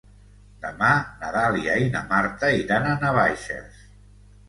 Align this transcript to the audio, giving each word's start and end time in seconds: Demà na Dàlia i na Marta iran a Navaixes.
Demà 0.63 0.89
na 1.19 1.29
Dàlia 1.37 1.77
i 1.83 1.93
na 1.99 2.03
Marta 2.17 2.53
iran 2.65 2.91
a 2.91 2.99
Navaixes. 3.07 3.89